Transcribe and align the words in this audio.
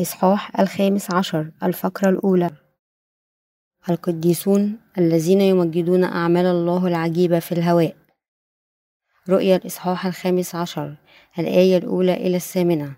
الإصحاح 0.00 0.60
الخامس 0.60 1.10
عشر 1.10 1.50
الفقرة 1.62 2.08
الأولى. 2.10 2.50
القديسون 3.90 4.76
الذين 4.98 5.40
يمجدون 5.40 6.04
أعمال 6.04 6.46
الله 6.46 6.86
العجيبة 6.86 7.38
في 7.38 7.52
الهواء. 7.52 7.96
رؤيا 9.28 9.56
الإصحاح 9.56 10.06
الخامس 10.06 10.54
عشر 10.54 10.94
الآية 11.38 11.76
الأولى 11.76 12.14
إلى 12.14 12.36
الثامنة. 12.36 12.92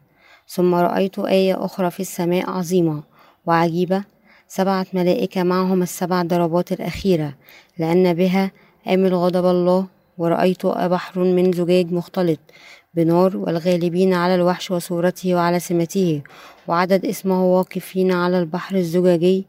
ثم 0.49 0.75
رأيت 0.75 1.19
آية 1.19 1.65
أخرى 1.65 1.91
في 1.91 2.01
السماء 2.01 2.51
عظيمة 2.51 3.03
وعجيبة 3.47 4.05
سبعة 4.49 4.87
ملائكة 4.93 5.43
معهم 5.43 5.83
السبع 5.83 6.23
ضربات 6.23 6.73
الأخيرة 6.73 7.35
لأن 7.79 8.15
بها 8.15 8.51
آمل 8.89 9.15
غضب 9.15 9.47
الله 9.47 9.87
ورأيت 10.19 10.67
بحر 10.67 11.21
من 11.21 11.53
زجاج 11.53 11.93
مختلط 11.93 12.41
بنار 12.95 13.37
والغالبين 13.37 14.15
على 14.15 14.35
الوحش 14.35 14.71
وصورته 14.71 15.35
وعلى 15.35 15.61
سمته 15.61 16.23
وعدد 16.69 17.07
اسمه 17.07 17.45
واقفين 17.45 18.13
على 18.13 18.39
البحر 18.39 18.77
الزجاجي. 18.77 19.47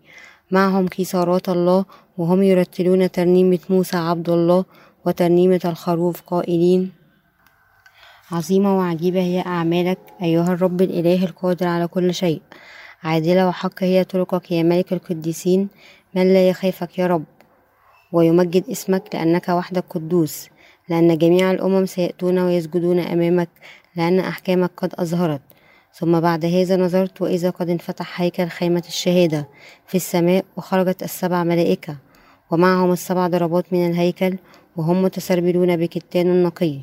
معهم 0.51 0.87
كيسارات 0.87 1.49
الله 1.49 1.85
وهم 2.17 2.43
يرتلون 2.43 3.11
ترنيمة 3.11 3.59
موسى 3.69 3.97
عبد 3.97 4.29
الله 4.29 4.65
وترنيمة 5.05 5.61
الخروف 5.65 6.21
قائلين. 6.21 6.91
عظيمة 8.31 8.77
وعجيبة 8.77 9.21
هي 9.21 9.39
أعمالك 9.39 9.99
أيها 10.21 10.53
الرب 10.53 10.81
الإله 10.81 11.23
القادر 11.23 11.67
على 11.67 11.87
كل 11.87 12.13
شيء. 12.13 12.41
عادلة 13.03 13.47
وحق 13.47 13.83
هي 13.83 14.03
طرقك 14.03 14.51
يا 14.51 14.63
ملك 14.63 14.93
القديسين. 14.93 15.67
من 16.15 16.33
لا 16.33 16.49
يخافك 16.49 16.99
يا 16.99 17.07
رب؟ 17.07 17.23
ويمجد 18.11 18.69
اسمك 18.69 19.03
لأنك 19.13 19.49
وحدك 19.49 19.85
قدوس. 19.89 20.49
لأن 20.89 21.17
جميع 21.17 21.51
الأمم 21.51 21.85
سيأتون 21.85 22.39
ويسجدون 22.39 22.99
أمامك 22.99 23.49
لأن 23.95 24.19
أحكامك 24.19 24.71
قد 24.77 24.93
أظهرت. 24.95 25.41
ثم 25.93 26.19
بعد 26.19 26.45
هذا 26.45 26.77
نظرت 26.77 27.21
وإذا 27.21 27.49
قد 27.49 27.69
انفتح 27.69 28.21
هيكل 28.21 28.47
خيمة 28.47 28.83
الشهادة 28.87 29.47
في 29.87 29.95
السماء 29.95 30.45
وخرجت 30.57 31.03
السبع 31.03 31.43
ملائكة 31.43 31.97
ومعهم 32.51 32.91
السبع 32.91 33.27
ضربات 33.27 33.73
من 33.73 33.91
الهيكل 33.91 34.37
وهم 34.77 35.01
متسربلون 35.01 35.77
بكتان 35.77 36.43
نقي 36.43 36.79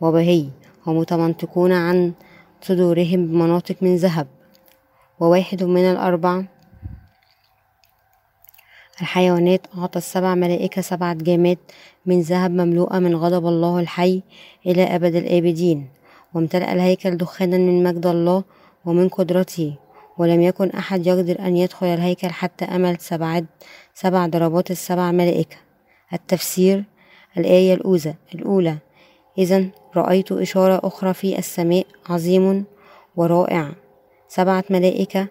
وبهي 0.00 0.48
ومتمنطقون 0.86 1.72
عن 1.72 2.12
صدورهم 2.62 3.26
بمناطق 3.26 3.76
من 3.80 3.96
ذهب. 3.96 4.26
وواحد 5.20 5.62
من 5.62 5.84
الأربع 5.84 6.44
الحيوانات 9.00 9.66
أعطى 9.78 9.98
السبع 9.98 10.34
ملائكة 10.34 10.82
سبعة 10.82 11.14
جامات 11.14 11.58
من 12.06 12.20
ذهب 12.20 12.50
مملوءة 12.50 12.98
من 12.98 13.16
غضب 13.16 13.46
الله 13.46 13.80
الحي 13.80 14.22
إلى 14.66 14.82
أبد 14.82 15.14
الآبدين. 15.14 15.97
وامتلأ 16.34 16.72
الهيكل 16.72 17.16
دخانا 17.16 17.58
من 17.58 17.82
مجد 17.82 18.06
الله 18.06 18.44
ومن 18.84 19.08
قدرته 19.08 19.74
ولم 20.18 20.40
يكن 20.40 20.70
أحد 20.70 21.06
يقدر 21.06 21.38
أن 21.40 21.56
يدخل 21.56 21.86
الهيكل 21.86 22.28
حتى 22.28 22.64
أمل 22.64 22.96
سبعة 23.00 23.44
سبع 23.94 24.26
ضربات 24.26 24.70
السبع 24.70 25.10
ملائكة. 25.10 25.56
التفسير 26.12 26.84
الآية 27.38 27.74
الأولى 27.74 28.14
الأولى 28.34 28.76
إذا 29.38 29.64
رأيت 29.96 30.32
إشارة 30.32 30.80
أخرى 30.84 31.14
في 31.14 31.38
السماء 31.38 31.86
عظيم 32.08 32.64
ورائع. 33.16 33.72
سبعة 34.28 34.64
ملائكة 34.70 35.28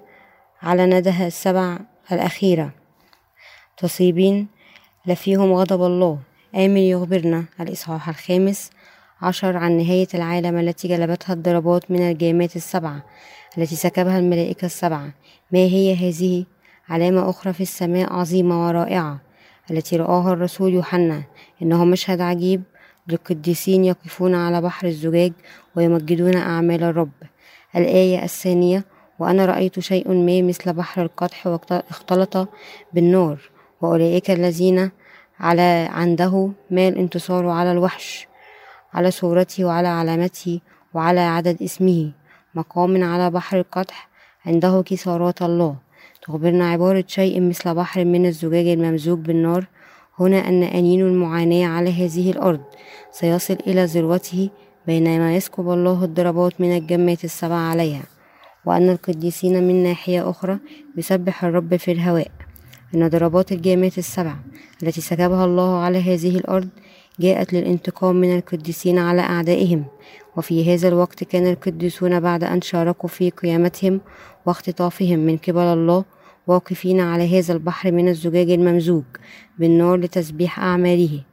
على 0.62 0.86
ندها 0.86 1.28
السبع 1.28 1.80
الأخيرة. 2.12 2.72
تصيبين 3.78 4.48
لفيهم 5.06 5.54
غضب 5.54 5.84
الله. 5.84 6.20
آمن 6.56 6.78
يخبرنا. 6.78 7.46
الإصحاح 7.62 8.10
الخامس 8.10 8.70
عشر 9.22 9.58
عن 9.58 9.78
نهاية 9.78 10.08
العالم 10.14 10.58
التي 10.58 10.88
جلبتها 10.88 11.34
الضربات 11.34 11.92
من 11.92 12.12
الجامات 12.12 12.56
السبعة 12.56 13.04
التي 13.58 13.76
سكبها 13.76 14.20
الملائكة 14.20 14.66
السبعة. 14.66 15.14
ما 15.52 15.60
هي 15.60 15.96
هذه؟ 15.96 16.46
علامة 16.90 17.30
أخرى 17.30 17.54
في 17.54 17.62
السماء 17.62 18.14
عظيمة 18.14 18.68
ورائعة 18.68 19.20
التي 19.72 19.98
رآها 19.98 20.34
الرسول 20.34 20.74
يوحنا 20.74 21.24
إنه 21.62 21.86
مشهد 21.86 22.22
عجيب. 22.22 22.64
للقديسين 23.08 23.86
يقفون 23.86 24.36
على 24.36 24.62
بحر 24.62 24.88
الزجاج 24.88 25.34
ويمجدون 25.76 26.36
أعمال 26.36 26.84
الرب. 26.84 27.12
الآية 27.76 28.24
الثانية 28.24 28.84
وأنا 29.20 29.46
رأيت 29.46 29.80
شيء 29.80 30.14
ما 30.14 30.42
مثل 30.42 30.74
بحر 30.74 31.02
القدح 31.02 31.48
واختلط 31.48 32.50
بالنار 32.94 33.40
وأولئك 33.82 34.32
الذين 34.32 34.92
على 35.40 35.88
عنده 35.92 36.52
ما 36.72 36.88
الانتصار 36.88 37.48
على 37.48 37.72
الوحش. 37.72 38.28
على 38.94 39.12
صورته 39.12 39.66
وعلى 39.66 39.88
علامته 39.88 40.60
وعلى 40.94 41.20
عدد 41.20 41.62
اسمه. 41.62 42.12
مقام 42.56 43.04
على 43.04 43.32
بحر 43.32 43.60
القدح 43.60 44.10
عنده 44.46 44.84
كسارات 44.86 45.42
الله. 45.42 45.76
تخبرنا 46.22 46.70
عبارة 46.70 47.04
شيء 47.08 47.42
مثل 47.42 47.76
بحر 47.76 48.06
من 48.06 48.26
الزجاج 48.26 48.68
الممزوج 48.68 49.20
بالنار. 49.20 49.68
هنا 50.20 50.48
أن 50.50 50.64
أنين 50.64 51.02
المعاناة 51.02 51.68
على 51.68 52.06
هذه 52.06 52.32
الأرض. 52.32 52.62
سيصل 53.12 53.58
إلى 53.68 53.86
ذروته 53.86 54.50
بينما 54.88 55.36
يسكب 55.36 55.70
الله 55.70 56.04
الضربات 56.04 56.62
من 56.62 56.78
الجمات 56.78 57.24
السبع 57.24 57.56
عليها. 57.56 58.04
وأن 58.66 58.90
القديسين 58.90 59.68
من 59.68 59.84
ناحية 59.84 60.30
أخرى 60.30 60.60
يسبح 60.98 61.44
الرب 61.44 61.76
في 61.76 61.92
الهواء. 61.92 62.32
أن 62.96 63.08
ضربات 63.08 63.52
الجامات 63.52 63.98
السبع 63.98 64.36
التي 64.84 65.02
سكبها 65.02 65.46
الله 65.46 65.80
على 65.80 66.14
هذه 66.14 66.38
الأرض 66.38 66.70
جاءت 67.20 67.54
للانتقام 67.54 68.16
من 68.16 68.38
القديسين 68.38 69.00
على 69.00 69.22
أعدائهم. 69.22 69.86
وفي 70.38 70.74
هذا 70.74 70.88
الوقت 70.88 71.24
كان 71.24 71.48
القديسون 71.48 72.20
بعد 72.20 72.44
أن 72.44 72.62
شاركوا 72.62 73.10
في 73.10 73.30
قيامتهم 73.30 74.02
واختطافهم 74.46 75.20
من 75.20 75.38
قبل 75.38 75.62
الله 75.62 76.06
واقفين 76.48 77.00
على 77.00 77.40
هذا 77.40 77.54
البحر 77.54 77.92
من 77.92 78.08
الزجاج 78.08 78.50
الممزوج 78.50 79.04
بالنار 79.60 80.00
لتسبيح 80.00 80.60
أعماله. 80.60 81.24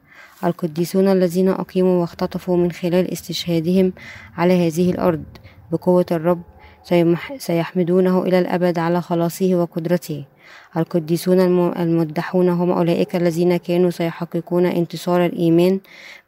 القديسون 0.43 1.07
الذين 1.07 1.49
أقيموا 1.49 2.01
واختطفوا 2.01 2.57
من 2.57 2.71
خلال 2.71 3.11
استشهادهم 3.11 3.93
على 4.37 4.67
هذه 4.67 4.91
الأرض 4.91 5.23
بقوة 5.71 6.05
الرب 6.11 6.41
سيحمدونه 7.37 8.23
إلى 8.23 8.39
الأبد 8.39 8.79
على 8.79 9.01
خلاصه 9.01 9.55
وقدرته. 9.55 10.23
القديسون 10.77 11.39
المدحون 11.79 12.49
هم 12.49 12.71
أولئك 12.71 13.15
الذين 13.15 13.57
كانوا 13.57 13.89
سيحققون 13.89 14.65
انتصار 14.65 15.25
الإيمان 15.25 15.79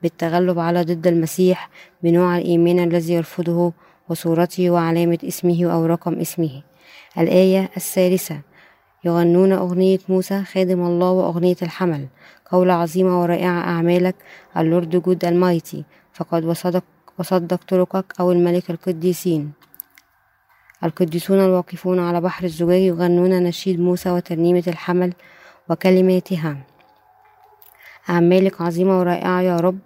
بالتغلب 0.02 0.60
على 0.60 0.82
ضد 0.82 1.08
المسيح 1.08 1.70
بنوع 2.04 2.38
الإيمان 2.38 2.80
الذي 2.80 3.14
يرفضه 3.14 3.74
وصورته 4.10 4.70
وعلامة 4.70 5.18
اسمه 5.24 5.72
أو 5.74 5.86
رقم 5.86 6.20
اسمه. 6.20 6.62
الآية 7.18 7.70
الثالثة 7.78 8.42
يغنون 9.06 9.52
أغنية 9.52 10.00
موسى 10.10 10.44
خادم 10.44 10.82
الله 10.86 11.12
وأغنية 11.12 11.58
الحمل. 11.62 12.08
قول 12.52 12.70
عظيمة 12.70 13.22
ورائعة 13.22 13.60
أعمالك 13.60 14.16
ال 14.58 14.66
Lord 14.66 15.02
God 15.02 15.26
Almighty 15.26 15.84
فقد 16.14 16.46
وصدق 16.46 16.84
وصدق 17.20 17.60
طرقك 17.68 18.14
أو 18.20 18.32
الملك 18.32 18.70
القديسين. 18.70 19.57
القديسون 20.84 21.40
الواقفون 21.40 22.00
على 22.00 22.22
بحر 22.22 22.44
الزجاج 22.44 22.82
يغنون 22.82 23.44
نشيد 23.44 23.80
موسى 23.80 24.10
وترنيمة 24.10 24.64
الحمل 24.68 25.14
وكلماتها. 25.70 26.58
أعمالك 28.10 28.62
عظيمة 28.62 29.00
ورائعة 29.00 29.42
يا 29.42 29.58
رب. 29.58 29.80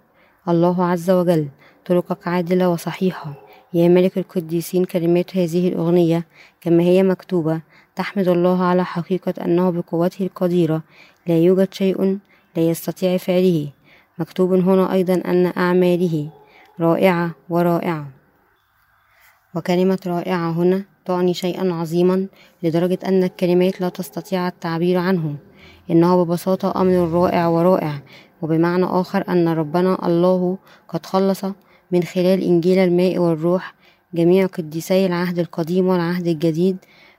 الله 0.48 0.84
عز 0.84 1.10
وجل 1.10 1.48
طرقك 1.86 2.28
عادلة 2.28 2.68
وصحيحة. 2.68 3.34
يا 3.74 3.88
ملك 3.88 4.18
القديسين 4.18 4.84
كلمات 4.84 5.36
هذه 5.36 5.68
الأغنية 5.68 6.26
كما 6.60 6.82
هي 6.82 7.02
مكتوبة 7.02 7.60
تحمد 7.96 8.28
الله 8.28 8.64
على 8.64 8.84
حقيقة 8.84 9.34
أنه 9.44 9.70
بقوته 9.70 10.22
القديرة. 10.22 10.82
لا 11.26 11.38
يوجد 11.38 11.74
شيء 11.74 12.18
لا 12.56 12.62
يستطيع 12.62 13.16
فعله. 13.16 13.68
مكتوب 14.18 14.52
هنا 14.52 14.92
أيضا 14.92 15.14
أن 15.14 15.52
أعماله 15.56 16.30
رائعة 16.80 17.30
ورائعة. 17.48 18.21
وكلمة 19.54 19.98
رائعة 20.06 20.50
هنا 20.50 20.84
تعني 21.04 21.34
شيئا 21.34 21.72
عظيما 21.72 22.26
لدرجة 22.62 22.98
أن 23.04 23.22
الكلمات 23.22 23.80
لا 23.80 23.88
تستطيع 23.88 24.48
التعبير 24.48 24.98
عنه 24.98 25.36
إنه 25.90 26.24
ببساطة 26.24 26.80
أمر 26.80 27.08
رائع 27.08 27.46
ورائع 27.46 28.02
وبمعنى 28.42 28.84
آخر 28.84 29.24
أن 29.28 29.48
ربنا 29.48 30.06
الله 30.06 30.58
قد 30.88 31.06
خلص 31.06 31.44
من 31.92 32.02
خلال 32.02 32.42
إنجيل 32.42 32.78
الماء 32.78 33.18
والروح 33.18 33.74
جميع 34.14 34.46
قديسي 34.46 35.06
العهد 35.06 35.38
القديم 35.38 35.86
والعهد 35.86 36.26
الجديد 36.26 36.76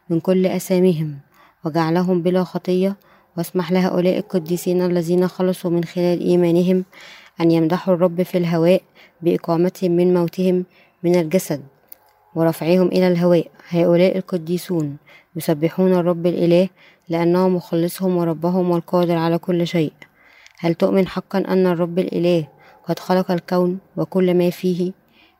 من 0.09 0.19
كل 0.19 0.45
أساميهم 0.45 1.19
وجعلهم 1.65 2.21
بلا 2.21 2.43
خطية. 2.43 2.95
واسمح 3.37 3.71
لهؤلاء 3.71 4.17
القديسين 4.17 4.81
الذين 4.81 5.27
خلصوا 5.27 5.71
من 5.71 5.83
خلال 5.83 6.19
إيمانهم 6.19 6.85
أن 7.41 7.51
يمدحوا 7.51 7.93
الرب 7.93 8.23
في 8.23 8.37
الهواء 8.37 8.81
بإقامتهم 9.21 9.91
من 9.91 10.13
موتهم 10.13 10.65
من 11.03 11.15
الجسد. 11.15 11.72
ورفعهم 12.35 12.87
إلى 12.87 13.07
الهواء. 13.07 13.47
هؤلاء 13.69 14.17
القديسون 14.17 14.97
يسبحون 15.35 15.93
الرب 15.93 16.25
الإله 16.27 16.69
لأنه 17.09 17.49
مخلصهم 17.49 18.17
وربهم 18.17 18.71
والقادر 18.71 19.15
على 19.15 19.37
كل 19.37 19.67
شيء. 19.67 19.93
هل 20.59 20.73
تؤمن 20.73 21.07
حقا 21.07 21.39
أن 21.39 21.67
الرب 21.67 21.99
الإله 21.99 22.47
قد 22.87 22.99
خلق 22.99 23.31
الكون 23.31 23.79
وكل 23.97 24.33
ما 24.33 24.49
فيه 24.49 24.91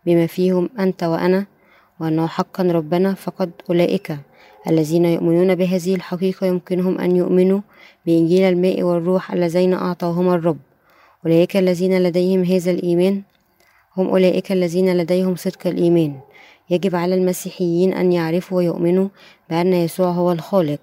بما 0.06 0.28
فيهم 0.28 0.70
أنت 0.80 1.04
وأنا؟ 1.04 1.46
وأنه 2.00 2.28
حقا 2.28 2.64
ربنا 2.64 3.14
فقد 3.14 3.52
أولئك 3.70 4.18
الذين 4.68 5.06
يؤمنون 5.06 5.56
بهذه 5.56 5.96
الحقيقة 5.96 6.48
يمكنهم 6.48 7.00
أن 7.00 7.16
يؤمنوا 7.16 7.62
بإنجيل 8.06 8.44
الماء 8.44 8.84
والروح 8.84 9.32
اللذين 9.32 9.74
أعطاهما 9.74 10.36
الرب. 10.36 10.58
أولئك 11.26 11.58
الذين 11.58 12.04
لديهم 12.04 12.44
هذا 12.44 12.72
الإيمان 12.72 13.22
هم 13.98 14.08
أولئك 14.08 14.52
الذين 14.52 14.98
لديهم 14.98 15.36
صدق 15.36 15.68
الإيمان. 15.68 16.20
يجب 16.70 16.96
على 16.96 17.16
المسيحيين 17.16 17.94
أن 17.94 18.12
يعرفوا 18.12 18.58
ويؤمنوا 18.58 19.08
بأن 19.50 19.74
يسوع 19.74 20.10
هو 20.10 20.32
الخالق 20.32 20.80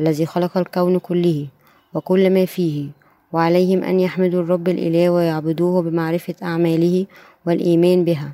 الذي 0.00 0.26
خلق 0.26 0.58
الكون 0.58 0.98
كله 0.98 1.46
وكل 1.94 2.30
ما 2.30 2.44
فيه 2.44 2.88
وعليهم 3.32 3.84
أن 3.84 4.00
يحمدوا 4.00 4.42
الرب 4.42 4.68
الإله 4.68 5.10
ويعبدوه 5.10 5.82
بمعرفة 5.82 6.34
أعماله 6.42 7.06
والإيمان 7.46 8.04
بها. 8.04 8.32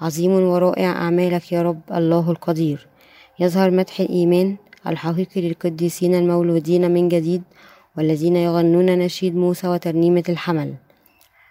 عظيم 0.00 0.32
ورائع 0.32 0.92
أعمالك 0.92 1.52
يا 1.52 1.62
رب 1.62 1.80
الله 1.94 2.30
القدير. 2.30 2.86
يظهر 3.40 3.70
مدح 3.70 4.00
الإيمان 4.00 4.56
الحقيقي 4.86 5.40
للقديسين 5.40 6.14
المولودين 6.14 6.90
من 6.90 7.08
جديد 7.08 7.42
والذين 7.96 8.36
يغنون 8.36 8.98
نشيد 8.98 9.36
موسى 9.36 9.68
وترنيمة 9.68 10.24
الحمل. 10.28 10.74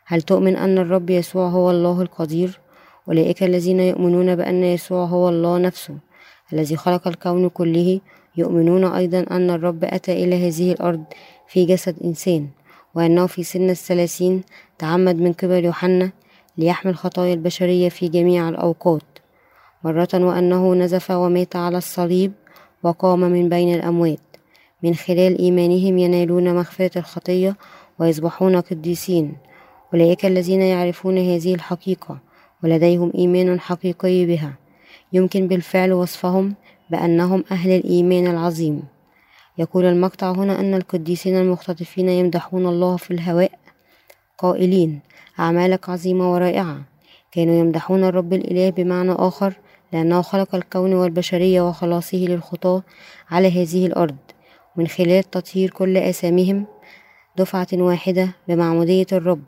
هل 0.05 0.21
تؤمن 0.21 0.55
أن 0.55 0.77
الرب 0.77 1.09
يسوع 1.09 1.47
هو 1.47 1.71
الله 1.71 2.01
القدير؟ 2.01 2.59
أولئك 3.07 3.43
الذين 3.43 3.79
يؤمنون 3.79 4.35
بأن 4.35 4.63
يسوع 4.63 5.05
هو 5.05 5.29
الله 5.29 5.57
نفسه 5.57 5.97
الذي 6.53 6.75
خلق 6.75 7.07
الكون 7.07 7.49
كله 7.49 7.99
يؤمنون 8.37 8.85
أيضا 8.85 9.25
أن 9.31 9.49
الرب 9.49 9.83
أتى 9.83 10.23
إلى 10.23 10.47
هذه 10.47 10.71
الأرض 10.71 11.03
في 11.47 11.65
جسد 11.65 11.95
إنسان 12.03 12.47
وأنه 12.95 13.27
في 13.27 13.43
سن 13.43 13.69
الثلاثين 13.69 14.43
تعمد 14.77 15.15
من 15.15 15.33
قبل 15.33 15.65
يوحنا 15.65 16.11
ليحمل 16.57 16.95
خطايا 16.95 17.33
البشرية 17.33 17.89
في 17.89 18.07
جميع 18.07 18.49
الأوقات 18.49 19.01
مرة 19.83 20.09
وأنه 20.13 20.75
نزف 20.75 21.11
ومات 21.11 21.55
على 21.55 21.77
الصليب 21.77 22.31
وقام 22.83 23.19
من 23.19 23.49
بين 23.49 23.75
الأموات 23.75 24.19
من 24.83 24.95
خلال 24.95 25.39
إيمانهم 25.39 25.97
ينالون 25.97 26.55
مغفرة 26.55 26.97
الخطية 26.97 27.55
ويصبحون 27.99 28.61
قديسين. 28.61 29.37
أولئك 29.93 30.25
الذين 30.25 30.61
يعرفون 30.61 31.17
هذه 31.17 31.55
الحقيقة 31.55 32.17
ولديهم 32.63 33.11
إيمان 33.15 33.59
حقيقي 33.59 34.25
بها. 34.25 34.53
يمكن 35.13 35.47
بالفعل 35.47 35.93
وصفهم 35.93 36.55
بأنهم 36.89 37.43
أهل 37.51 37.71
الإيمان 37.71 38.27
العظيم. 38.27 38.83
يقول 39.57 39.85
المقطع 39.85 40.31
هنا 40.31 40.59
أن 40.59 40.73
القديسين 40.73 41.37
المختطفين 41.37 42.09
يمدحون 42.09 42.65
الله 42.65 42.97
في 42.97 43.11
الهواء. 43.11 43.51
قائلين 44.37 44.99
أعمالك 45.39 45.89
عظيمة 45.89 46.33
ورائعة. 46.33 46.81
كانوا 47.31 47.59
يمدحون 47.59 48.03
الرب 48.03 48.33
الإله 48.33 48.69
بمعنى 48.69 49.11
آخر 49.11 49.53
لأنه 49.93 50.21
خلق 50.21 50.55
الكون 50.55 50.93
والبشرية 50.93 51.61
وخلاصه 51.61 52.17
للخطاة 52.17 52.83
على 53.31 53.47
هذه 53.61 53.85
الأرض. 53.85 54.15
من 54.75 54.87
خلال 54.87 55.23
تطهير 55.23 55.69
كل 55.69 55.97
آثامهم 55.97 56.65
دفعة 57.37 57.67
واحدة 57.73 58.29
بمعمودية 58.47 59.07
الرب 59.11 59.41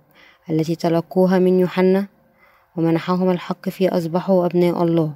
التي 0.50 0.76
تلقوها 0.76 1.40
من 1.40 1.60
يوحنا 1.60 2.08
ومنحهم 2.78 3.30
الحق 3.30 3.70
في 3.70 3.90
أصبحوا 3.90 4.46
أبناء 4.46 4.84
الله 4.84 5.14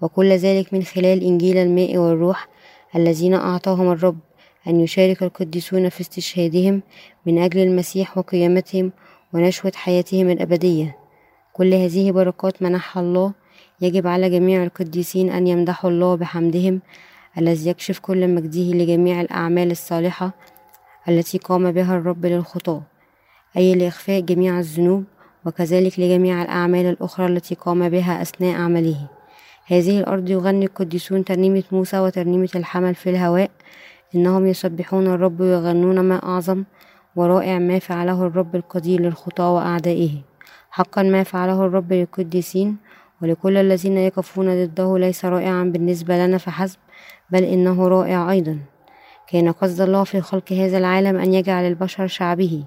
وكل 0.00 0.32
ذلك 0.32 0.74
من 0.74 0.82
خلال 0.82 1.22
إنجيل 1.22 1.56
الماء 1.56 1.96
والروح 1.96 2.48
الذين 2.96 3.34
أعطاهم 3.34 3.92
الرب 3.92 4.18
أن 4.66 4.80
يشارك 4.80 5.22
القديسون 5.22 5.88
في 5.88 6.00
استشهادهم 6.00 6.82
من 7.26 7.38
أجل 7.38 7.60
المسيح 7.60 8.18
وقيامتهم 8.18 8.92
ونشوة 9.32 9.72
حياتهم 9.74 10.30
الأبدية. 10.30 10.96
كل 11.52 11.74
هذه 11.74 12.10
بركات 12.10 12.62
منحها 12.62 13.02
الله 13.02 13.32
يجب 13.80 14.06
على 14.06 14.30
جميع 14.30 14.62
القديسين 14.62 15.30
أن 15.30 15.46
يمدحوا 15.46 15.90
الله 15.90 16.14
بحمدهم 16.14 16.80
الذي 17.38 17.70
يكشف 17.70 17.98
كل 17.98 18.28
مجده 18.28 18.60
لجميع 18.60 19.20
الأعمال 19.20 19.70
الصالحة 19.70 20.32
التي 21.08 21.38
قام 21.38 21.72
بها 21.72 21.96
الرب 21.96 22.26
للخطاة. 22.26 22.82
أي 23.56 23.74
لإخفاء 23.74 24.20
جميع 24.20 24.58
الذنوب 24.58 25.04
وكذلك 25.46 26.00
لجميع 26.00 26.42
الأعمال 26.42 26.86
الأخرى 26.86 27.26
التي 27.26 27.54
قام 27.54 27.88
بها 27.88 28.22
أثناء 28.22 28.60
عمله. 28.60 29.08
هذه 29.66 30.00
الأرض 30.00 30.30
يغني 30.30 30.64
القديسون 30.64 31.24
ترنيمة 31.24 31.62
موسى 31.72 31.98
وترنيمة 31.98 32.48
الحمل 32.54 32.94
في 32.94 33.10
الهواء. 33.10 33.50
إنهم 34.14 34.46
يسبحون 34.46 35.06
الرب 35.06 35.40
ويغنون 35.40 36.00
ما 36.00 36.22
أعظم 36.22 36.64
ورائع 37.16 37.58
ما 37.58 37.78
فعله 37.78 38.26
الرب 38.26 38.56
القدير 38.56 39.00
للخطاة 39.00 39.54
وأعدائه. 39.54 40.10
حقا 40.70 41.02
ما 41.02 41.22
فعله 41.22 41.66
الرب 41.66 41.92
للقديسين 41.92 42.76
ولكل 43.22 43.56
الذين 43.56 43.98
يقفون 43.98 44.66
ضده 44.66 44.98
ليس 44.98 45.24
رائعا 45.24 45.64
بالنسبة 45.64 46.26
لنا 46.26 46.38
فحسب 46.38 46.78
بل 47.30 47.44
إنه 47.44 47.88
رائع 47.88 48.30
أيضا. 48.30 48.58
كان 49.28 49.52
قصد 49.52 49.80
الله 49.80 50.04
في 50.04 50.20
خلق 50.20 50.52
هذا 50.52 50.78
العالم 50.78 51.16
أن 51.16 51.34
يجعل 51.34 51.64
البشر 51.64 52.06
شعبه. 52.06 52.64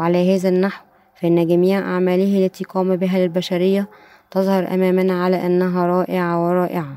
وعلى 0.00 0.36
هذا 0.36 0.48
النحو 0.48 0.83
فإن 1.20 1.46
جميع 1.46 1.78
أعماله 1.78 2.46
التي 2.46 2.64
قام 2.64 2.96
بها 2.96 3.18
للبشرية 3.18 3.88
تظهر 4.30 4.74
أمامنا 4.74 5.24
على 5.24 5.46
أنها 5.46 5.86
رائعة 5.86 6.46
ورائعة. 6.46 6.96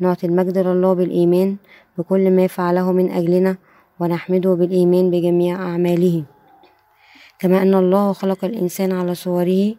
نعطي 0.00 0.26
المجد 0.26 0.58
لله 0.58 0.92
بالإيمان 0.92 1.56
بكل 1.98 2.30
ما 2.30 2.46
فعله 2.46 2.92
من 2.92 3.10
أجلنا 3.10 3.56
ونحمده 4.00 4.54
بالإيمان 4.54 5.10
بجميع 5.10 5.62
أعماله. 5.62 6.24
كما 7.38 7.62
أن 7.62 7.74
الله 7.74 8.12
خلق 8.12 8.44
الإنسان 8.44 8.92
على 8.92 9.14
صوره 9.14 9.74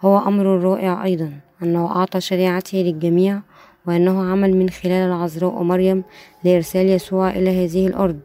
هو 0.00 0.18
أمر 0.18 0.46
رائع 0.46 1.04
أيضا. 1.04 1.32
أنه 1.62 1.96
أعطى 1.96 2.20
شريعته 2.20 2.78
للجميع 2.78 3.40
وأنه 3.86 4.30
عمل 4.30 4.56
من 4.56 4.70
خلال 4.70 5.08
العذراء 5.08 5.62
مريم 5.62 6.04
لإرسال 6.44 6.86
يسوع 6.86 7.30
إلى 7.30 7.64
هذه 7.64 7.86
الأرض. 7.86 8.20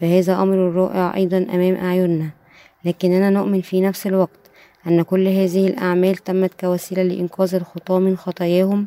فهذا 0.00 0.42
أمر 0.42 0.56
رائع 0.56 1.14
أيضا 1.14 1.46
أمام 1.54 1.74
أعيننا. 1.74 2.30
لكننا 2.84 3.30
نؤمن 3.30 3.60
في 3.60 3.80
نفس 3.80 4.06
الوقت 4.06 4.50
أن 4.86 5.02
كل 5.02 5.28
هذه 5.28 5.66
الأعمال 5.66 6.16
تمت 6.16 6.60
كوسيلة 6.60 7.02
لإنقاذ 7.02 7.54
الخطاة 7.54 7.98
من 7.98 8.16
خطاياهم 8.16 8.86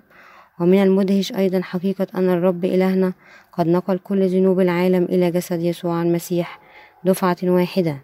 ومن 0.60 0.84
المدهش 0.84 1.34
أيضا 1.34 1.62
حقيقة 1.62 2.08
أن 2.16 2.30
الرب 2.30 2.66
إلهنا 2.66 3.14
قد 3.52 3.68
نقل 3.68 3.98
كل 3.98 4.27
ذنوب 4.27 4.60
العالم 4.60 5.04
إلى 5.04 5.32
جسد 5.32 5.62
يسوع 5.62 6.01
المسيح 6.01 6.60
دفعة 7.04 7.38
واحدة 7.44 8.01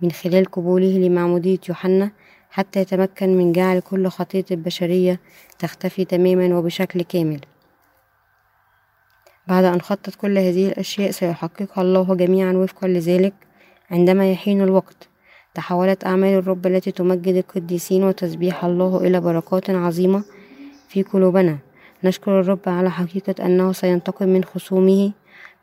من 0.00 0.10
خلال 0.10 0.44
قبوله 0.44 0.98
لمعمودية 0.98 1.58
يوحنا 1.68 2.10
حتى 2.50 2.80
يتمكن 2.80 3.36
من 3.36 3.52
جعل 3.52 3.80
كل 3.80 4.08
خطية 4.08 4.44
البشرية 4.50 5.20
تختفي 5.58 6.04
تماما 6.04 6.58
وبشكل 6.58 7.02
كامل. 7.02 7.40
بعد 9.48 9.64
أن 9.64 9.80
خطط 9.80 10.14
كل 10.14 10.38
هذه 10.38 10.68
الأشياء 10.68 11.10
سيحققها 11.10 11.82
الله 11.82 12.14
جميعا 12.14 12.52
وفقا 12.52 12.88
لذلك 12.88 13.34
عندما 13.90 14.32
يحين 14.32 14.62
الوقت. 14.62 15.08
تحولت 15.56 16.04
أعمال 16.04 16.34
الرب 16.38 16.66
التي 16.66 16.90
تمجد 16.90 17.34
القديسين 17.34 18.04
وتسبيح 18.04 18.64
الله 18.64 18.96
إلى 19.06 19.20
بركات 19.20 19.70
عظيمة 19.70 20.24
في 20.88 21.02
قلوبنا. 21.02 21.58
نشكر 22.04 22.40
الرب 22.40 22.60
على 22.66 22.90
حقيقة 22.90 23.46
أنه 23.46 23.72
سينتقم 23.72 24.28
من 24.28 24.44
خصومه 24.44 25.12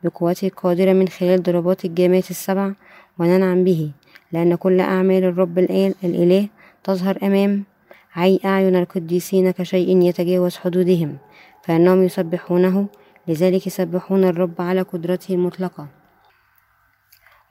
بقوته 0.04 0.46
القادرة 0.46 0.92
من 0.92 1.08
خلال 1.08 1.42
ضربات 1.42 1.84
الجامات 1.84 2.30
السبع 2.30 2.72
وننعم 3.18 3.64
به 3.64 3.90
لأن 4.32 4.54
كل 4.54 4.80
أعمال 4.80 5.24
الرب 5.24 5.58
الإله 6.04 6.48
تظهر 6.84 7.18
أمام 7.22 7.64
عي 8.16 8.40
أعين 8.44 8.76
القديسين 8.76 9.50
كشيء 9.50 10.02
يتجاوز 10.02 10.56
حدودهم 10.56 11.16
فإنهم 11.62 12.02
يسبحونه 12.02 12.86
لذلك 13.28 13.66
يسبحون 13.66 14.24
الرب 14.24 14.54
على 14.58 14.82
قدرته 14.82 15.34
المطلقة. 15.34 16.03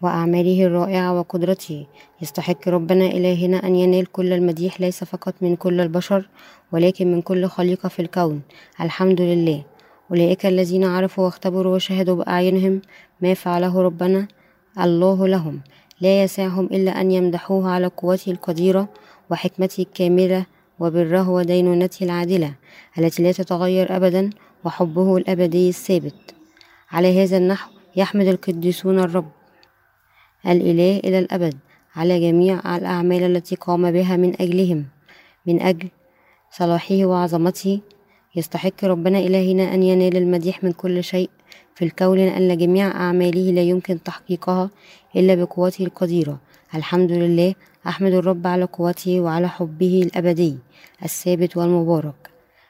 وأعماله 0.03 0.65
الرائعة 0.65 1.19
وقدرته. 1.19 1.85
يستحق 2.21 2.67
ربنا 2.67 3.05
إلهنا 3.05 3.57
أن 3.57 3.75
ينال 3.75 4.11
كل 4.11 4.33
المديح 4.33 4.81
ليس 4.81 5.03
فقط 5.03 5.33
من 5.41 5.55
كل 5.55 5.81
البشر 5.81 6.29
ولكن 6.71 7.11
من 7.11 7.21
كل 7.21 7.47
خليقة 7.47 7.89
في 7.89 8.01
الكون. 8.01 8.41
الحمد 8.81 9.21
لله. 9.21 9.63
أولئك 10.11 10.45
الذين 10.45 10.83
عرفوا 10.83 11.23
واختبروا 11.23 11.75
وشهدوا 11.75 12.15
بأعينهم 12.15 12.81
ما 13.21 13.33
فعله 13.33 13.81
ربنا 13.81 14.27
الله 14.79 15.27
لهم. 15.27 15.61
لا 16.01 16.23
يسعهم 16.23 16.65
إلا 16.65 17.01
أن 17.01 17.11
يمدحوه 17.11 17.69
على 17.69 17.87
قوته 17.87 18.31
القديرة 18.31 18.89
وحكمته 19.31 19.81
الكاملة 19.81 20.45
وبره 20.79 21.29
ودينونته 21.29 22.03
العادلة 22.03 22.53
التي 22.97 23.23
لا 23.23 23.31
تتغير 23.31 23.95
أبدا 23.95 24.29
وحبه 24.65 25.17
الأبدي 25.17 25.69
الثابت. 25.69 26.35
على 26.91 27.23
هذا 27.23 27.37
النحو 27.37 27.71
يحمد 27.95 28.27
القديسون 28.27 28.99
الرب. 28.99 29.42
الإله 30.47 30.99
إلى 30.99 31.19
الأبد 31.19 31.55
على 31.95 32.19
جميع 32.19 32.77
الأعمال 32.77 33.23
التي 33.23 33.55
قام 33.55 33.91
بها 33.91 34.17
من 34.17 34.41
أجلهم. 34.41 34.85
من 35.47 35.61
أجل 35.61 35.87
صلاحه 36.51 37.05
وعظمته 37.05 37.79
يستحق 38.35 38.85
ربنا 38.85 39.19
إلهنا 39.19 39.73
أن 39.73 39.83
ينال 39.83 40.17
المديح 40.17 40.63
من 40.63 40.71
كل 40.71 41.03
شيء 41.03 41.29
في 41.75 41.85
الكون 41.85 42.17
لأن 42.17 42.57
جميع 42.57 42.87
أعماله 42.87 43.51
لا 43.51 43.61
يمكن 43.61 44.03
تحقيقها 44.03 44.69
إلا 45.15 45.35
بقوته 45.35 45.85
القديرة. 45.85 46.39
الحمد 46.75 47.11
لله 47.11 47.55
أحمد 47.87 48.13
الرب 48.13 48.47
على 48.47 48.65
قوته 48.65 49.21
وعلى 49.21 49.49
حبه 49.49 50.01
الأبدي 50.05 50.57
الثابت 51.03 51.57
والمبارك. 51.57 52.29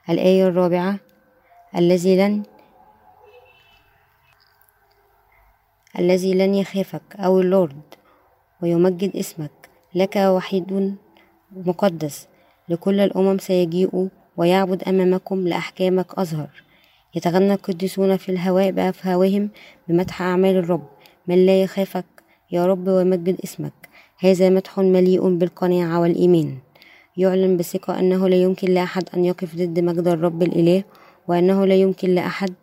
الآية 0.10 0.48
الرابعة 0.48 1.00
الذي 1.78 2.18
لن 2.18 2.44
الذي 6.00 6.34
لن 6.34 6.56
يخافك 6.56 7.02
أو 7.16 7.40
اللورد 7.40 7.82
ويمجد 8.62 9.16
اسمك. 9.16 9.52
لك 9.96 10.16
وحيد 10.16 10.96
مقدس 11.52 12.28
لكل 12.70 13.00
الأمم 13.00 13.38
سيجيء 13.38 14.10
ويعبد 14.38 14.84
أمامكم 14.84 15.48
لأحكامك 15.48 16.14
أظهر 16.14 16.50
يتغنى 17.16 17.54
القديسون 17.54 18.18
في 18.18 18.30
الهواء 18.30 18.72
بأفواههم 18.72 19.50
بمدح 19.88 20.22
أعمال 20.22 20.56
الرب. 20.56 20.88
من 21.28 21.46
لا 21.46 21.62
يخافك 21.62 22.06
يا 22.52 22.66
رب 22.66 22.88
ويمجد 22.88 23.38
اسمك. 23.44 23.74
هذا 24.20 24.50
مدح 24.50 24.80
مليء 24.80 25.30
بالقناعة 25.36 26.02
والإيمان. 26.02 26.58
يعلن 27.18 27.58
بثقة 27.58 28.00
أنه 28.00 28.30
لا 28.30 28.36
يمكن 28.36 28.68
لأحد 28.68 29.04
أن 29.16 29.26
يقف 29.26 29.56
ضد 29.56 29.80
مجد 29.80 30.08
الرب 30.08 30.44
الإله 30.44 30.84
وأنه 31.28 31.66
لا 31.66 31.76
يمكن 31.76 32.10
لأحد 32.10 32.54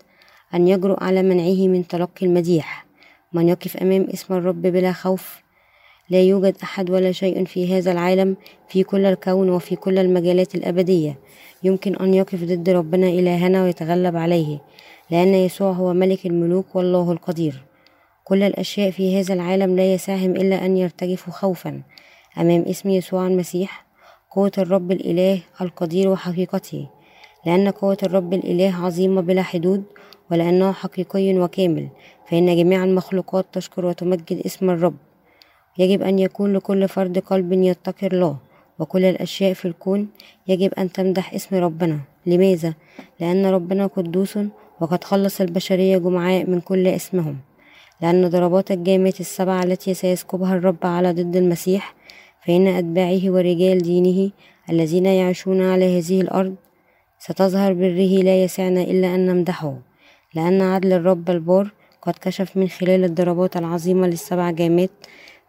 أن 0.54 0.68
يجرؤ 0.68 1.04
على 1.04 1.22
منعه 1.22 1.68
من 1.68 1.86
تلقي 1.86 2.26
المديح. 2.26 2.89
من 3.32 3.48
يقف 3.48 3.76
أمام 3.76 4.06
اسم 4.14 4.34
الرب 4.34 4.62
بلا 4.62 4.92
خوف 4.92 5.42
لا 6.10 6.22
يوجد 6.22 6.56
أحد 6.62 6.90
ولا 6.90 7.12
شيء 7.12 7.44
في 7.44 7.78
هذا 7.78 7.92
العالم 7.92 8.36
في 8.68 8.82
كل 8.82 9.06
الكون 9.06 9.50
وفي 9.50 9.76
كل 9.76 9.98
المجالات 9.98 10.54
الأبدية 10.54 11.18
يمكن 11.62 11.96
أن 11.96 12.14
يقف 12.14 12.44
ضد 12.44 12.70
ربنا 12.70 13.08
إلهنا 13.08 13.64
ويتغلب 13.64 14.16
عليه 14.16 14.58
لأن 15.10 15.34
يسوع 15.34 15.72
هو 15.72 15.92
ملك 15.92 16.26
الملوك 16.26 16.76
والله 16.76 17.12
القدير. 17.12 17.62
كل 18.24 18.42
الأشياء 18.42 18.90
في 18.90 19.20
هذا 19.20 19.34
العالم 19.34 19.76
لا 19.76 19.94
يسعهم 19.94 20.30
إلا 20.30 20.66
أن 20.66 20.76
يرتجفوا 20.76 21.32
خوفا. 21.32 21.82
أمام 22.38 22.62
اسم 22.62 22.90
يسوع 22.90 23.26
المسيح 23.26 23.86
قوة 24.30 24.52
الرب 24.58 24.92
الإله 24.92 25.40
القدير 25.60 26.08
وحقيقته 26.08 26.88
لأن 27.46 27.68
قوة 27.68 27.96
الرب 28.02 28.34
الإله 28.34 28.84
عظيمة 28.84 29.20
بلا 29.20 29.42
حدود 29.42 29.82
ولأنه 30.30 30.72
حقيقي 30.72 31.38
وكامل. 31.38 31.88
فإن 32.30 32.56
جميع 32.56 32.84
المخلوقات 32.84 33.46
تشكر 33.52 33.86
وتمجد 33.86 34.42
اسم 34.46 34.70
الرب. 34.70 34.96
يجب 35.78 36.02
أن 36.02 36.18
يكون 36.18 36.52
لكل 36.52 36.88
فرد 36.88 37.18
قلب 37.18 37.52
يتقي 37.52 38.06
الله 38.06 38.36
وكل 38.78 39.04
الأشياء 39.04 39.52
في 39.52 39.64
الكون 39.64 40.08
يجب 40.48 40.74
أن 40.74 40.92
تمدح 40.92 41.34
اسم 41.34 41.56
ربنا. 41.56 41.98
لماذا؟ 42.26 42.74
لأن 43.20 43.46
ربنا 43.46 43.86
قدوس 43.86 44.38
وقد 44.80 45.04
خلص 45.04 45.40
البشرية 45.40 45.98
جمعاء 45.98 46.50
من 46.50 46.60
كل 46.60 46.86
اسمهم. 46.86 47.36
لأن 48.02 48.28
ضربات 48.28 48.70
الجامات 48.70 49.20
السبعة 49.20 49.62
التي 49.62 49.94
سيسكبها 49.94 50.54
الرب 50.56 50.86
على 50.86 51.12
ضد 51.12 51.36
المسيح 51.36 51.94
فإن 52.46 52.66
أتباعه 52.66 53.30
ورجال 53.30 53.78
دينه 53.78 54.30
الذين 54.70 55.06
يعيشون 55.06 55.62
على 55.62 55.98
هذه 55.98 56.20
الأرض 56.20 56.54
ستظهر 57.18 57.72
بره 57.72 58.22
لا 58.22 58.44
يسعنا 58.44 58.82
إلا 58.82 59.14
أن 59.14 59.26
نمدحه. 59.26 59.78
لأن 60.34 60.62
عدل 60.62 60.92
الرب 60.92 61.30
البار 61.30 61.79
قد 62.02 62.14
كشف 62.20 62.56
من 62.56 62.68
خلال 62.68 63.04
الضربات 63.04 63.56
العظيمة 63.56 64.06
للسبع 64.06 64.50
جامات 64.50 64.90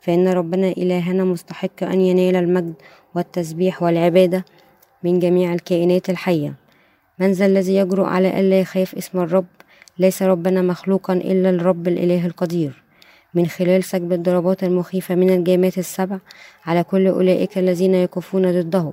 فإن 0.01 0.27
ربنا 0.27 0.67
إلهنا 0.67 1.23
مستحق 1.23 1.83
أن 1.83 2.01
ينال 2.01 2.35
المجد 2.35 2.73
والتسبيح 3.15 3.83
والعبادة 3.83 4.45
من 5.03 5.19
جميع 5.19 5.53
الكائنات 5.53 6.09
الحية. 6.09 6.53
من 7.19 7.31
ذا 7.31 7.45
الذي 7.45 7.75
يجرؤ 7.75 8.05
على 8.05 8.39
ألا 8.39 8.59
يخاف 8.59 8.95
اسم 8.95 9.19
الرب 9.19 9.45
ليس 9.99 10.23
ربنا 10.23 10.61
مخلوقا 10.61 11.13
إلا 11.13 11.49
الرب 11.49 11.87
الإله 11.87 12.25
القدير. 12.25 12.83
من 13.33 13.45
خلال 13.47 13.83
سكب 13.83 14.13
الضربات 14.13 14.63
المخيفة 14.63 15.15
من 15.15 15.29
الجامات 15.29 15.77
السبع 15.77 16.17
على 16.65 16.83
كل 16.83 17.07
أولئك 17.07 17.57
الذين 17.57 17.95
يقفون 17.95 18.61
ضده 18.61 18.91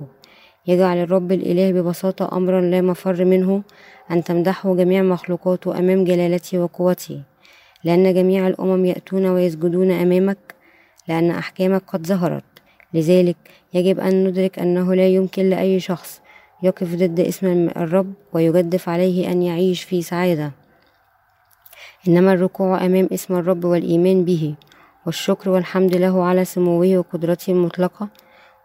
يجعل 0.67 0.97
الرب 0.97 1.31
الإله 1.31 1.71
ببساطة 1.71 2.37
أمرا 2.37 2.61
لا 2.61 2.81
مفر 2.81 3.25
منه 3.25 3.63
أن 4.11 4.23
تمدحه 4.23 4.75
جميع 4.75 5.01
مخلوقاته 5.01 5.79
أمام 5.79 6.03
جلالته 6.03 6.59
وقوته. 6.59 7.21
لأن 7.83 8.13
جميع 8.13 8.47
الأمم 8.47 8.85
يأتون 8.85 9.25
ويسجدون 9.25 9.91
أمامك 9.91 10.55
لأن 11.07 11.31
أحكامك 11.31 11.83
قد 11.87 12.07
ظهرت. 12.07 12.43
لذلك 12.93 13.37
يجب 13.73 13.99
أن 13.99 14.27
ندرك 14.27 14.59
أنه 14.59 14.95
لا 14.95 15.07
يمكن 15.07 15.49
لأي 15.49 15.79
شخص 15.79 16.21
يقف 16.63 16.95
ضد 16.95 17.19
اسم 17.19 17.69
الرب 17.77 18.13
ويجدف 18.33 18.89
عليه 18.89 19.31
أن 19.31 19.41
يعيش 19.41 19.83
في 19.83 20.01
سعادة. 20.01 20.51
إنما 22.07 22.33
الركوع 22.33 22.85
أمام 22.85 23.09
اسم 23.13 23.35
الرب 23.35 23.65
والإيمان 23.65 24.25
به 24.25 24.55
والشكر 25.05 25.49
والحمد 25.49 25.95
له 25.95 26.23
على 26.23 26.45
سموه 26.45 26.97
وقدرته 26.97 27.51
المطلقة 27.51 28.07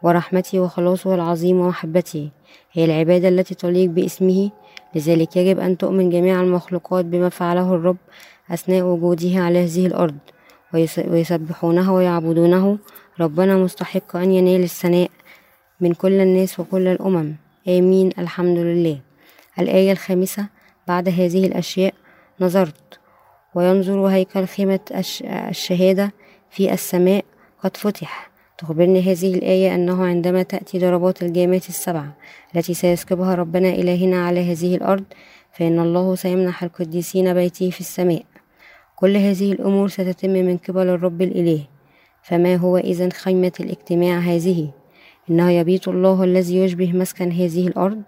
ورحمته 0.03 0.61
وخلاصه 0.61 1.15
العظيم 1.15 1.61
ومحبته. 1.61 2.31
هي 2.73 2.85
العبادة 2.85 3.29
التي 3.29 3.55
تليق 3.55 3.91
باسمه. 3.91 4.51
لذلك 4.95 5.37
يجب 5.37 5.61
أن 5.61 5.79
تؤمن 5.79 6.11
جميع 6.11 6.41
المخلوقات 6.41 7.05
بما 7.05 7.29
فعله 7.29 7.75
الرب 7.75 7.97
أثناء 8.51 8.83
وجوده 8.83 9.39
على 9.41 9.65
هذه 9.65 9.87
الأرض 9.87 10.19
ويسبحونه 11.09 11.95
ويعبدونه. 11.95 12.79
ربنا 13.21 13.57
مستحق 13.57 14.17
أن 14.17 14.33
ينال 14.33 14.63
الثناء 14.63 15.11
من 15.81 15.95
كل 15.95 16.21
الناس 16.21 16.61
وكل 16.61 16.87
الأمم. 16.89 17.35
آمين. 17.69 18.11
الحمد 18.19 18.59
لله. 18.59 18.99
الآية 19.59 19.93
الخامسة 19.93 20.47
بعد 20.89 21.09
هذه 21.09 21.47
الأشياء 21.47 21.95
نظرت 22.41 22.99
وينظر 23.55 24.07
هيكل 24.07 24.47
خيمة 24.47 24.81
الشهادة 25.51 26.13
في 26.51 26.73
السماء 26.73 27.25
قد 27.63 27.77
فتح. 27.77 28.31
تخبرني 28.59 29.01
هذه 29.13 29.35
الآية 29.35 29.75
أنه 29.75 30.05
عندما 30.07 30.43
تأتي 30.43 30.79
ضربات 30.79 31.23
الجامات 31.23 31.69
السبعة 31.69 32.17
التي 32.57 32.75
سيسكبها 32.75 33.35
ربنا 33.35 33.69
إلهنا 33.69 34.27
على 34.27 34.53
هذه 34.53 34.77
الأرض 34.77 35.05
فإن 35.53 35.81
الله 35.81 36.15
سيمنح 36.15 36.63
القديسين 36.63 37.35
بيته 37.35 37.71
في 37.71 37.81
السماء. 37.81 38.23
كل 39.05 39.17
هذه 39.17 39.53
الأمور 39.53 39.89
ستتم 39.89 40.31
من 40.31 40.57
قبل 40.57 40.89
الرب 40.89 41.23
الإله. 41.23 41.61
فما 42.23 42.57
هو 42.57 42.77
إذا 42.77 43.09
خيمة 43.09 43.53
الاجتماع 43.61 44.19
هذه؟ 44.19 44.71
إنه 45.31 45.51
يبيت 45.51 45.89
الله 45.89 46.25
الذي 46.25 46.57
يشبه 46.57 46.93
مسكن 46.93 47.33
هذه 47.33 47.67
الأرض. 47.69 48.03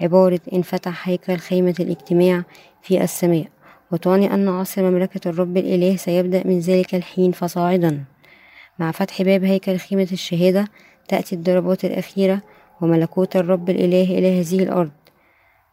عبارة 0.00 0.40
إن 0.52 0.62
فتح 0.62 1.08
هيكل 1.08 1.36
خيمة 1.36 1.74
الاجتماع 1.80 2.44
في 2.82 3.02
السماء. 3.02 3.46
وتعني 3.92 4.34
أن 4.34 4.48
عصر 4.48 4.90
مملكة 4.90 5.28
الرب 5.28 5.56
الإله 5.56 5.96
سيبدأ 5.96 6.42
من 6.46 6.58
ذلك 6.58 6.94
الحين 6.94 7.32
فصاعدا. 7.32 8.04
مع 8.78 8.90
فتح 8.90 9.22
باب 9.22 9.44
هيكل 9.44 9.76
خيمة 9.76 10.08
الشهادة 10.12 10.64
تأتي 11.08 11.34
الضربات 11.34 11.84
الأخيرة 11.84 12.42
وملكوت 12.80 13.36
الرب 13.36 13.70
الإله 13.70 14.18
إلى 14.18 14.40
هذه 14.40 14.62
الأرض. 14.62 14.90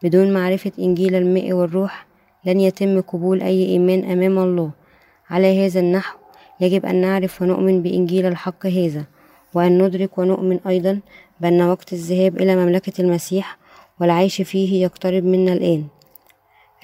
بدون 0.02 0.32
معرفة 0.32 0.72
إنجيل 0.78 1.14
الماء 1.14 1.52
والروح 1.52 2.05
لن 2.46 2.60
يتم 2.60 3.00
قبول 3.00 3.42
أي 3.42 3.66
إيمان 3.66 4.10
أمام 4.10 4.38
الله. 4.38 4.70
على 5.30 5.66
هذا 5.66 5.80
النحو 5.80 6.18
يجب 6.60 6.86
أن 6.86 7.00
نعرف 7.00 7.42
ونؤمن 7.42 7.82
بإنجيل 7.82 8.26
الحق 8.26 8.66
هذا 8.66 9.04
وأن 9.54 9.82
ندرك 9.82 10.18
ونؤمن 10.18 10.58
أيضا 10.66 11.00
بأن 11.40 11.62
وقت 11.62 11.92
الذهاب 11.92 12.36
إلى 12.40 12.56
مملكة 12.56 13.00
المسيح 13.02 13.58
والعيش 14.00 14.42
فيه 14.42 14.82
يقترب 14.82 15.24
منا 15.24 15.52
الآن. 15.52 15.84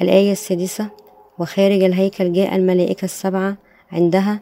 الآية 0.01 0.33
السادسة 0.33 0.91
وخارج 1.39 1.83
الهيكل 1.83 2.33
جاء 2.33 2.57
الملائكة 2.57 3.05
السبعة 3.05 3.57
عندها 3.93 4.41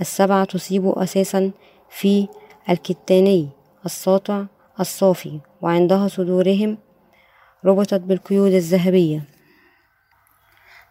السبعة 0.00 0.44
تصيب 0.44 0.88
أساسا 0.88 1.50
في 1.90 2.28
الكتاني 2.70 3.48
الساطع 3.86 4.44
الصافي 4.80 5.40
وعندها 5.62 6.08
صدورهم 6.08 6.78
ربطت 7.64 8.00
بالقيود 8.00 8.52
الذهبية. 8.52 9.31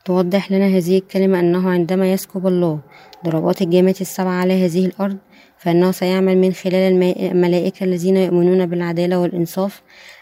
توضح 0.05 0.51
لنا 0.51 0.67
هذه 0.67 0.97
الكلمة 0.97 1.39
أنه 1.39 1.69
عندما 1.69 2.11
يسكب 2.13 2.47
الله 2.47 2.79
ضربات 3.25 3.61
الجامات 3.61 4.01
السبعة 4.01 4.31
على 4.31 4.65
هذه 4.65 4.85
الأرض 4.85 5.17
فإنه 5.57 5.91
سيعمل 5.91 6.37
من 6.37 6.53
خلال 6.53 7.03
الملائكة 7.03 7.83
الذين 7.83 8.17
يؤمنون 8.17 8.65
بالعدالة 8.65 9.19
والإنصاف 9.19 9.81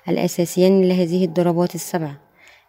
الأساسيين 0.10 0.82
لهذه 0.82 1.26
الضربات 1.26 1.76
السبع 1.76 2.12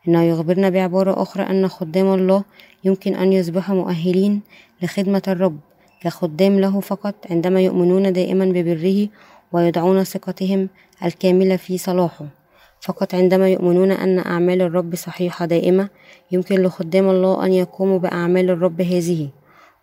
إنه 0.09 0.23
يخبرنا 0.23 0.69
بعبارة 0.69 1.23
أخرى 1.23 1.43
أن 1.43 1.69
خدام 1.69 2.15
الله 2.15 2.45
يمكن 2.85 3.15
أن 3.15 3.33
يصبحوا 3.33 3.75
مؤهلين 3.75 4.41
لخدمة 4.83 5.23
الرب. 5.29 5.59
كخدام 6.03 6.61
له 6.61 6.81
فقط 6.81 7.15
عندما 7.31 7.61
يؤمنون 7.61 8.13
دائما 8.13 8.45
ببره 8.45 9.09
ويضعون 9.53 10.05
ثقتهم 10.05 10.69
الكاملة 11.05 11.57
في 11.57 11.79
صلاحه. 11.79 12.40
فقط 12.81 13.15
عندما 13.15 13.49
يؤمنون 13.49 13.91
أن 13.91 14.19
أعمال 14.19 14.63
الرب 14.63 14.95
صحيحة 14.95 15.47
دائمة 15.47 15.89
يمكن 16.33 16.63
لخدام 16.63 17.11
الله 17.11 17.47
أن 17.47 17.53
يقوموا 17.53 17.99
بأعمال 17.99 18.51
الرب 18.51 18.81
هذه. 18.81 19.29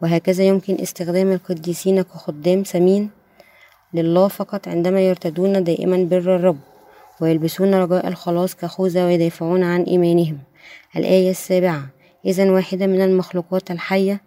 وهكذا 0.01 0.43
يمكن 0.43 0.75
استخدام 0.81 1.31
القديسين 1.31 2.01
كخدام 2.01 2.63
سمين 2.63 3.09
لله 3.93 4.27
فقط 4.27 4.67
عندما 4.67 5.01
يرتدون 5.01 5.63
دائما 5.63 6.03
بر 6.03 6.35
الرب 6.35 6.57
ويلبسون 7.21 7.75
رجاء 7.75 8.07
الخلاص 8.07 8.55
كخوذة 8.55 9.05
ويدافعون 9.05 9.63
عن 9.63 9.83
إيمانهم. 9.83 10.37
الآية 10.97 11.29
السابعة 11.29 11.89
إذا 12.25 12.51
واحدة 12.51 12.87
من 12.87 13.01
المخلوقات 13.01 13.71
الحية 13.71 14.21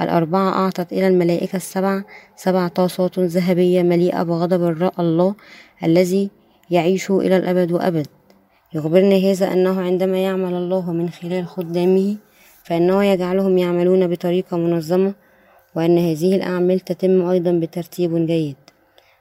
الأربعة 0.00 0.48
أعطت 0.48 0.92
إلى 0.92 1.08
الملائكة 1.08 1.56
السبع 1.56 2.02
سبع 2.36 2.68
طاسات 2.68 3.18
ذهبية 3.18 3.82
مليئة 3.82 4.22
بغضب 4.22 4.92
الله 5.00 5.34
الذي 5.84 6.30
يعيش 6.70 7.10
إلى 7.10 7.36
الأبد 7.36 7.72
وأبد. 7.72 8.06
يخبرنا 8.76 9.16
هذا 9.16 9.52
أنه 9.52 9.80
عندما 9.80 10.18
يعمل 10.18 10.54
الله 10.54 10.92
من 10.92 11.08
خلال 11.08 11.46
خدامه 11.46 12.16
فإنه 12.64 13.04
يجعلهم 13.04 13.58
يعملون 13.58 14.06
بطريقة 14.06 14.56
منظمة 14.56 15.12
وأن 15.74 15.98
هذه 15.98 16.36
الأعمال 16.36 16.80
تتم 16.80 17.28
أيضا 17.28 17.52
بترتيب 17.52 18.26
جيد. 18.26 18.56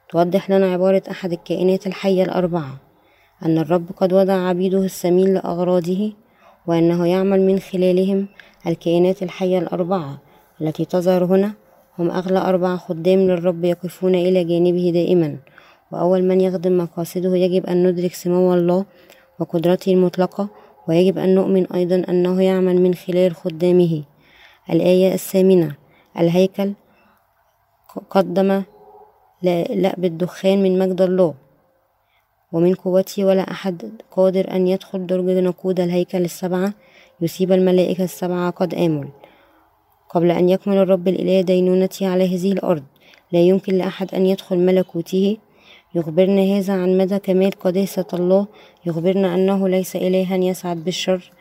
توضح 0.09 0.49
لنا 0.49 0.73
عبارة 0.73 1.03
أحد 1.11 1.31
الكائنات 1.31 1.87
الحية 1.87 2.23
الأربعة 2.23 2.77
أن 3.45 3.57
الرب 3.57 3.85
قد 3.97 4.13
وضع 4.13 4.33
عبيده 4.33 4.83
السمين 4.85 5.33
لأغراضه 5.33 6.13
وأنه 6.67 7.07
يعمل 7.07 7.41
من 7.41 7.59
خلالهم 7.59 8.27
الكائنات 8.67 9.23
الحية 9.23 9.59
الأربعة 9.59 10.17
التي 10.61 10.85
تظهر 10.85 11.25
هنا. 11.25 11.53
هم 11.99 12.11
أغلى 12.11 12.39
أربع 12.39 12.77
خدام 12.77 13.19
للرب 13.19 13.65
يقفون 13.65 14.15
إلى 14.15 14.43
جانبه 14.43 14.91
دائما 14.93 15.35
وأول 15.91 16.23
من 16.23 16.41
يخدم 16.41 16.77
مقاصده 16.77 17.35
يجب 17.35 17.65
أن 17.65 17.87
ندرك 17.87 18.13
سمو 18.13 18.53
الله 18.53 18.85
وقدرته 19.39 19.91
المطلقة 19.93 20.49
ويجب 20.87 21.17
أن 21.17 21.35
نؤمن 21.35 21.65
أيضا 21.73 22.03
أنه 22.09 22.43
يعمل 22.43 22.81
من 22.81 22.93
خلال 22.95 23.35
خدامه. 23.35 24.03
الآية 24.69 25.13
الثامنة 25.13 25.75
الهيكل 26.19 26.73
قدم 28.09 28.63
لأب 29.41 30.05
الدخان 30.05 30.63
من 30.63 30.79
مجد 30.79 31.01
الله 31.01 31.33
ومن 32.51 32.73
قوته 32.75 33.25
ولا 33.25 33.51
أحد 33.51 33.91
قادر 34.11 34.51
أن 34.51 34.67
يدخل 34.67 35.07
درج 35.07 35.29
نقود 35.29 35.79
الهيكل 35.79 36.25
السبعة 36.25 36.73
يصيب 37.21 37.51
الملائكة 37.51 38.03
السبعة 38.03 38.49
قد 38.49 38.73
آمل. 38.75 39.09
قبل 40.09 40.31
أن 40.31 40.49
يكمل 40.49 40.77
الرب 40.77 41.07
الإله 41.07 41.41
دينونته 41.41 42.07
على 42.07 42.35
هذه 42.35 42.51
الأرض 42.51 42.83
لا 43.31 43.39
يمكن 43.39 43.73
لأحد 43.73 44.15
أن 44.15 44.25
يدخل 44.25 44.57
ملكوته 44.57 45.37
يخبرنا 45.95 46.41
هذا 46.41 46.73
عن 46.73 46.97
مدى 46.97 47.19
كمال 47.19 47.51
قداسة 47.51 48.05
الله 48.13 48.47
يخبرنا 48.85 49.35
أنه 49.35 49.69
ليس 49.69 49.95
إلها 49.95 50.37
يسعد 50.37 50.83
بالشر. 50.83 51.31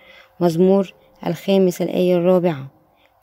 مزمور 0.41 0.95
الخامس 1.27 1.83
الآية 1.83 2.17
الرابعة. 2.17 2.71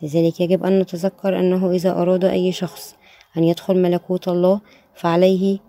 لذلك 0.02 0.42
يجب 0.42 0.64
أن 0.64 0.80
نتذكر 0.80 1.40
أنه 1.40 1.72
إذا 1.72 1.92
أراد 1.92 2.26
أي 2.26 2.52
شخص 2.52 2.96
أن 3.38 3.44
يدخل 3.44 3.82
ملكوت 3.82 4.28
الله 4.28 4.62
فعليه 4.96 5.60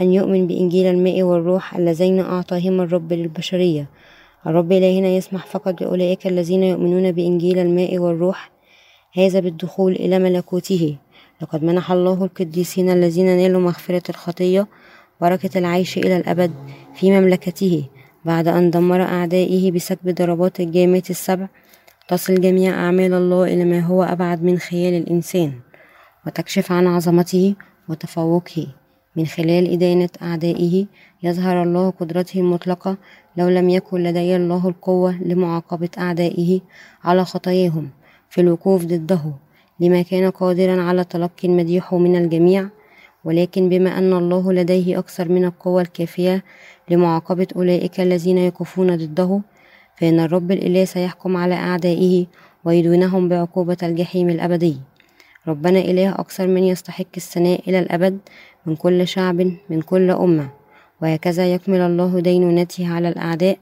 أن 0.00 0.12
يؤمن 0.12 0.46
بإنجيل 0.46 0.86
الماء 0.86 1.22
والروح 1.22 1.74
اللذين 1.76 2.20
أعطاهما 2.20 2.82
الرب 2.82 3.12
للبشرية. 3.12 3.88
الرب 4.46 4.72
إلهنا 4.72 5.08
يسمح 5.08 5.46
فقط 5.46 5.80
لأولئك 5.80 6.26
الذين 6.26 6.62
يؤمنون 6.62 7.12
بإنجيل 7.12 7.58
الماء 7.58 7.98
والروح 7.98 8.50
هذا 9.12 9.40
بالدخول 9.40 9.92
إلى 9.92 10.18
ملكوته. 10.18 10.96
لقد 11.42 11.64
منح 11.64 11.92
الله 11.92 12.24
القديسين 12.24 12.90
الذين 12.90 13.26
نالوا 13.26 13.60
مغفرة 13.60 14.02
الخطية 14.08 14.66
بركة 15.24 15.58
العيش 15.58 15.98
إلى 15.98 16.16
الأبد 16.16 16.52
في 16.94 17.10
مملكته 17.10 17.84
بعد 18.24 18.48
أن 18.48 18.70
دمر 18.70 19.02
أعدائه 19.02 19.72
بسكب 19.72 20.14
ضربات 20.14 20.60
الجامات 20.60 21.10
السبع 21.10 21.48
تصل 22.08 22.40
جميع 22.40 22.74
أعمال 22.74 23.12
الله 23.14 23.44
إلى 23.44 23.64
ما 23.64 23.80
هو 23.80 24.02
أبعد 24.02 24.42
من 24.42 24.58
خيال 24.58 24.94
الإنسان 24.94 25.52
وتكشف 26.26 26.72
عن 26.72 26.86
عظمته 26.86 27.54
وتفوقه 27.88 28.66
من 29.16 29.26
خلال 29.26 29.72
إدانة 29.72 30.08
أعدائه 30.22 30.86
يظهر 31.22 31.62
الله 31.62 31.90
قدرته 31.90 32.40
المطلقة 32.40 32.96
لو 33.36 33.48
لم 33.48 33.68
يكن 33.68 34.02
لدي 34.02 34.36
الله 34.36 34.68
القوة 34.68 35.22
لمعاقبة 35.22 35.88
أعدائه 35.98 36.60
على 37.04 37.24
خطاياهم 37.24 37.88
في 38.30 38.40
الوقوف 38.40 38.84
ضده 38.84 39.24
لما 39.80 40.02
كان 40.02 40.30
قادرا 40.30 40.82
على 40.82 41.04
تلقي 41.04 41.48
المديح 41.48 41.94
من 41.94 42.16
الجميع 42.16 42.68
ولكن 43.24 43.68
بما 43.68 43.98
أن 43.98 44.12
الله 44.12 44.52
لديه 44.52 44.98
أكثر 44.98 45.28
من 45.28 45.44
القوة 45.44 45.82
الكافية 45.82 46.44
لمعاقبة 46.90 47.46
أولئك 47.56 48.00
الذين 48.00 48.38
يقفون 48.38 48.96
ضده 48.96 49.40
فإن 49.96 50.20
الرب 50.20 50.50
الإله 50.50 50.84
سيحكم 50.84 51.36
على 51.36 51.54
أعدائه 51.54 52.26
ويدونهم 52.64 53.28
بعقوبة 53.28 53.76
الجحيم 53.82 54.30
الأبدي. 54.30 54.76
ربنا 55.48 55.78
إله 55.78 56.10
أكثر 56.12 56.46
من 56.46 56.64
يستحق 56.64 57.14
الثناء 57.16 57.60
إلى 57.68 57.78
الأبد 57.78 58.18
من 58.66 58.76
كل 58.76 59.08
شعب 59.08 59.40
من 59.70 59.80
كل 59.82 60.10
أمة. 60.10 60.48
وهكذا 61.02 61.54
يكمل 61.54 61.80
الله 61.80 62.20
دينونته 62.20 62.94
على 62.94 63.08
الأعداء 63.08 63.58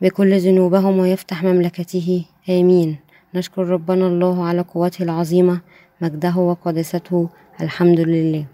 بكل 0.00 0.38
ذنوبهم 0.38 0.98
ويفتح 0.98 1.44
مملكته. 1.44 2.24
آمين. 2.50 2.96
نشكر 3.34 3.62
ربنا 3.66 4.06
الله 4.06 4.44
على 4.44 4.60
قوته 4.60 5.02
العظيمة 5.02 5.60
مجده 6.00 6.36
وقدسته 6.36 7.28
الحمد 7.60 8.00
لله. 8.00 8.44